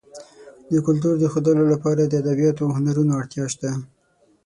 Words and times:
د 0.71 0.73
کلتور 0.87 1.15
د 1.19 1.25
ښودلو 1.31 1.63
لپاره 1.73 2.01
د 2.05 2.13
ادبیاتو 2.21 2.61
او 2.65 2.71
هنرونو 2.77 3.11
اړتیا 3.21 3.45
شته. 3.53 3.69